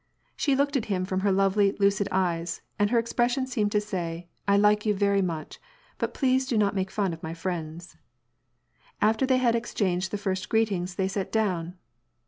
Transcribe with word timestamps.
She 0.35 0.55
looked 0.55 0.75
at 0.75 0.85
him 0.85 1.05
from 1.05 1.19
her 1.19 1.31
lovely, 1.31 1.73
lucid 1.73 2.07
eyes, 2.11 2.63
and 2.79 2.89
her 2.89 2.97
expression 2.97 3.45
seemed 3.45 3.71
to 3.73 3.79
say," 3.79 4.29
I 4.47 4.57
like 4.57 4.83
you 4.83 4.95
very 4.95 5.21
much, 5.21 5.59
but 5.99 6.15
please 6.15 6.47
do 6.47 6.57
not 6.57 6.73
make 6.73 6.89
fun 6.89 7.13
of 7.13 7.21
my 7.21 7.35
friends." 7.35 7.97
After 8.99 9.27
they 9.27 9.37
had 9.37 9.53
exchanged 9.55 10.09
the 10.09 10.17
first 10.17 10.49
greetings 10.49 10.95
they 10.95 11.07
sat 11.07 11.31
down. 11.31 11.75